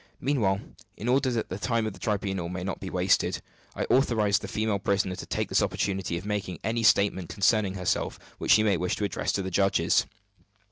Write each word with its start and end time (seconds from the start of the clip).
Meanwhile, 0.19 0.61
in 0.97 1.07
order 1.07 1.29
that 1.29 1.49
the 1.49 1.59
time 1.59 1.85
of 1.85 1.93
the 1.93 1.99
tribunal 1.99 2.49
may 2.49 2.63
not 2.63 2.79
be 2.79 2.89
wasted, 2.89 3.39
I 3.75 3.83
authorize 3.83 4.39
the 4.39 4.47
female 4.47 4.79
prisoner 4.79 5.15
to 5.15 5.27
take 5.27 5.49
this 5.49 5.61
opportunity 5.61 6.17
of 6.17 6.25
making 6.25 6.57
any 6.63 6.81
statement 6.81 7.29
concerning 7.29 7.75
herself 7.75 8.17
which 8.39 8.49
she 8.53 8.63
may 8.63 8.77
wish 8.77 8.95
to 8.95 9.03
address 9.03 9.31
to 9.33 9.43
the 9.43 9.51
judges." 9.51 10.07